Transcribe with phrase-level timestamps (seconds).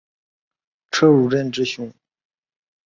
[0.89, 1.93] 车汝震之兄。